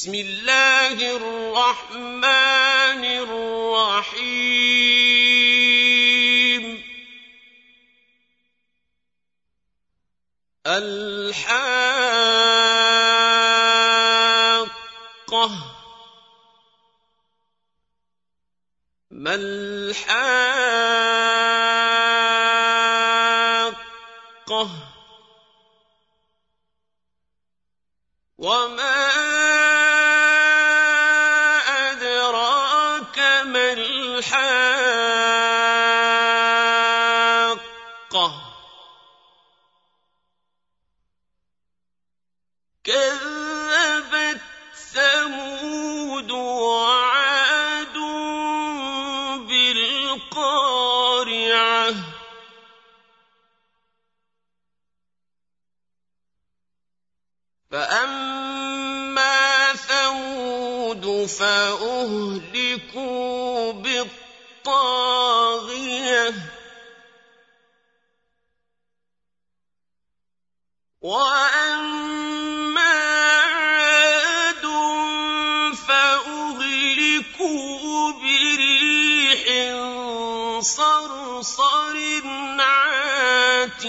بسم 0.00 0.14
الله 0.14 0.96
الرحمن 1.16 3.04
الرحيم. 3.04 4.24
الحاقة. 10.66 11.60
ما 19.10 19.34
الحاقة؟ 19.34 20.30
وما 28.38 29.09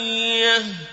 عاتيه 0.01 0.90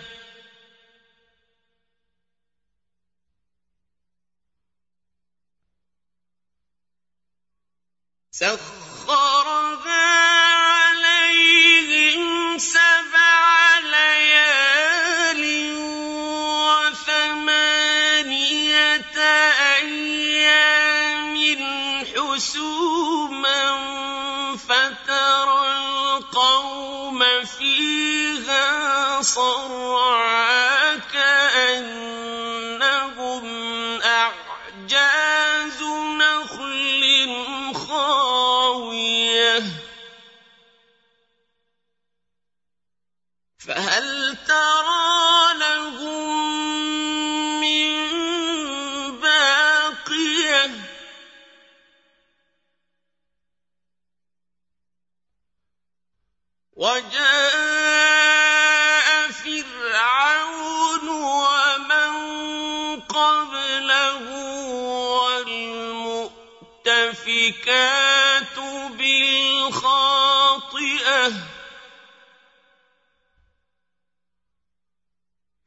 والمؤتفكات 67.48 68.58
بالخاطئة. 68.98 70.08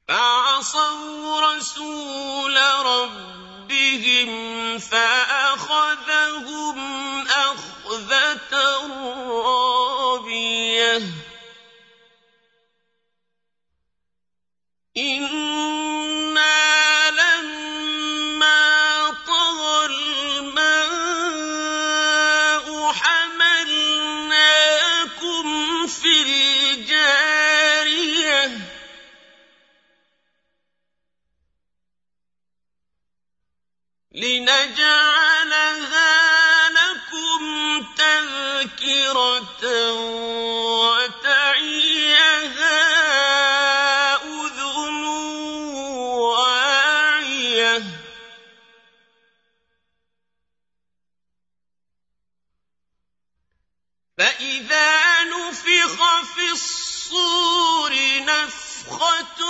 فعصوا 0.07 1.55
رسول 1.55 2.57
ربهم 2.85 4.29
فأخذهم 4.79 5.20
لنجعلها 34.15 35.69
لكم 36.69 37.85
تذكرة 37.97 39.63
وتعيها 40.91 42.01
أذن 44.15 45.03
واعية. 46.19 47.83
فإذا 54.17 55.23
نفخ 55.23 56.21
في 56.35 56.51
الصور 56.51 57.93
نفخة 58.25 59.41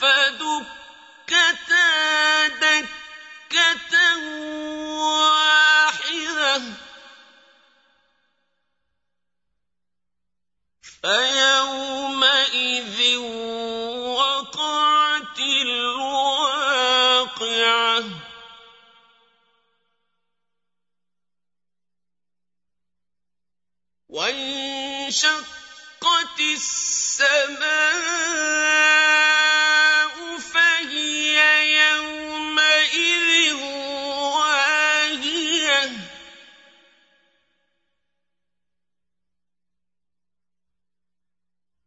فدكتا 0.00 1.38
دكة 2.48 3.94
واحدة. 4.98 6.62
فيومئذ 11.02 12.10
وانشقت 25.10 26.40
السماء 26.40 27.58
فهي 30.38 31.36
يومئذ 31.80 33.52
واهية. 34.32 35.90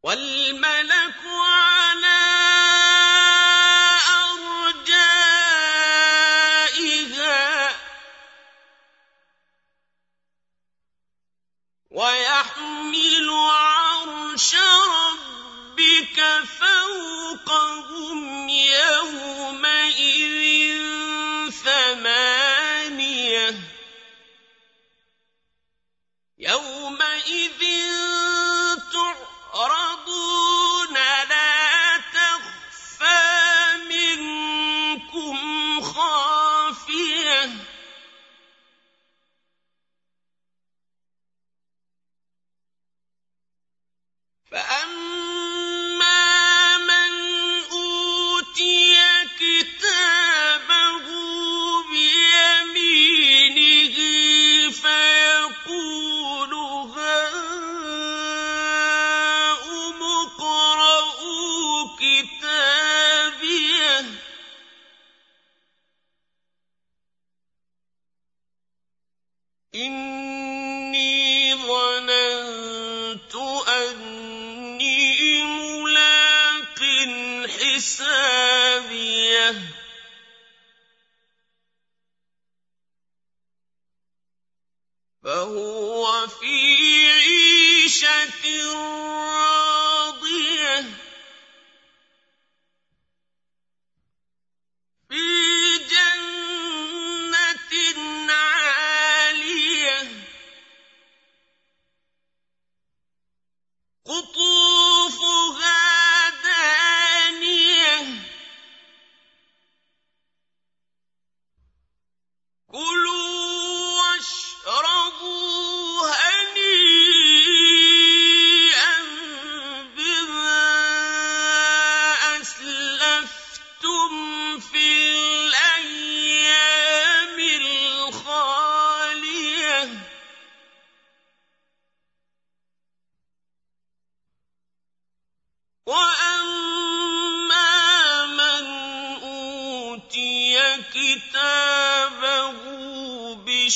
والملك 0.04 1.03
ربك 16.24 17.33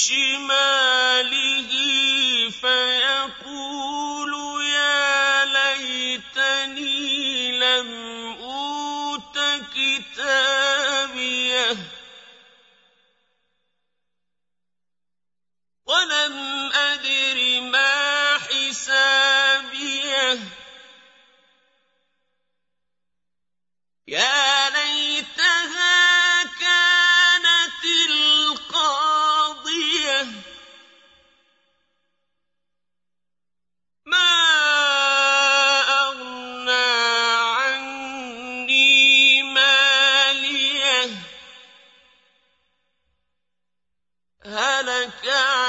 شمال 0.03 0.76
ركعا 45.23 45.66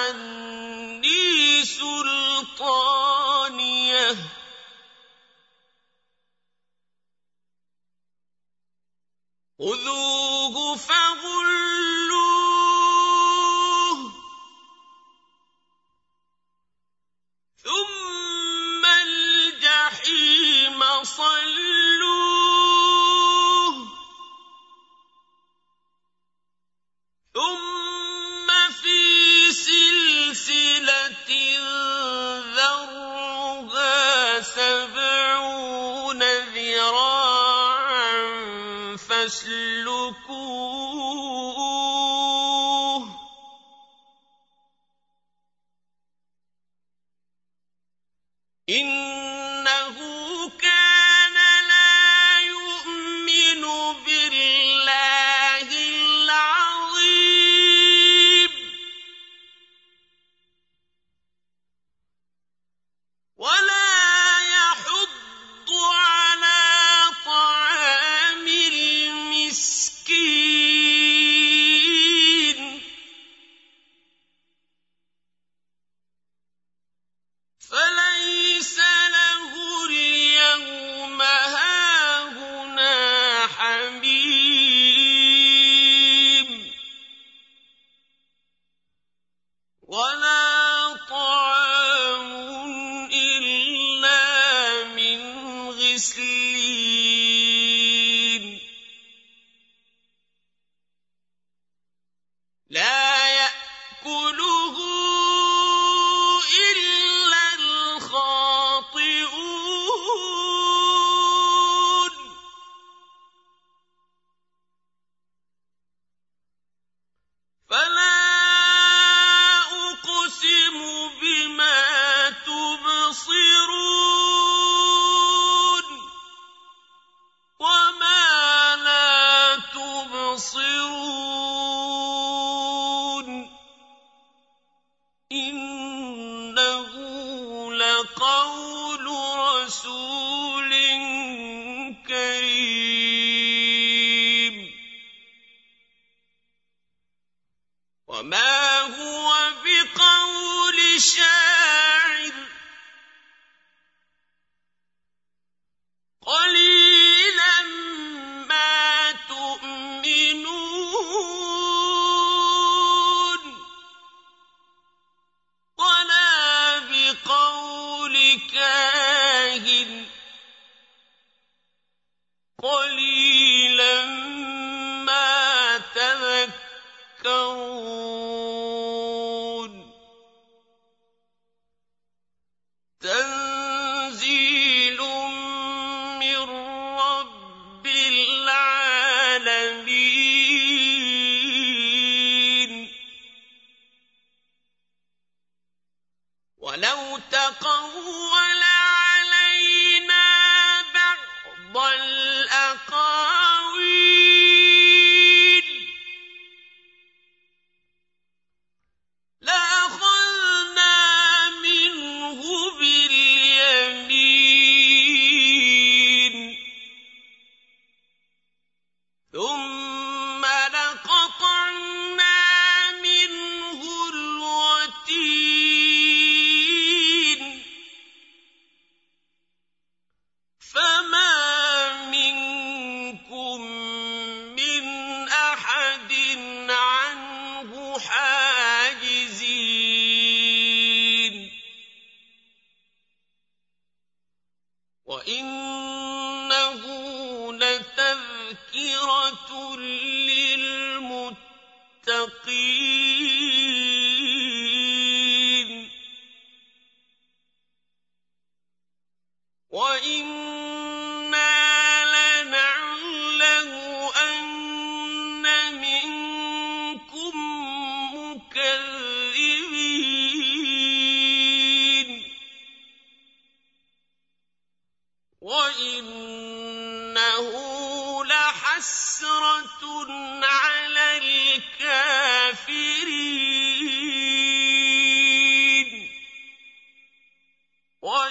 كاهن 168.53 170.05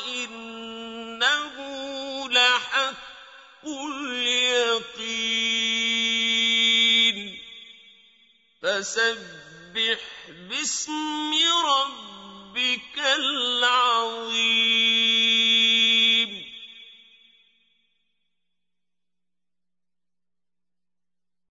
وإنه 0.08 1.56
لحق 2.30 3.66
اليقين. 3.66 4.88
فسبح 8.62 10.00
باسم 10.50 11.32
ربك 11.66 12.98